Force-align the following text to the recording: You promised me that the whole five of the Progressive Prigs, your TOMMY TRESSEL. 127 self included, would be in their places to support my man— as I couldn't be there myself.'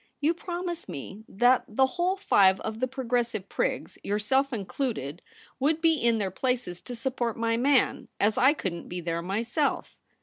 You 0.19 0.33
promised 0.33 0.89
me 0.89 1.25
that 1.29 1.63
the 1.67 1.85
whole 1.85 2.15
five 2.15 2.59
of 2.61 2.79
the 2.79 2.87
Progressive 2.87 3.47
Prigs, 3.49 3.99
your 4.03 4.17
TOMMY 4.17 4.19
TRESSEL. 4.19 4.37
127 4.37 4.45
self 4.47 4.59
included, 4.59 5.21
would 5.59 5.79
be 5.79 5.93
in 5.93 6.17
their 6.17 6.31
places 6.31 6.81
to 6.81 6.95
support 6.95 7.37
my 7.37 7.55
man— 7.55 8.07
as 8.27 8.35
I 8.35 8.53
couldn't 8.53 8.89
be 8.89 8.99
there 8.99 9.21
myself.' 9.21 9.95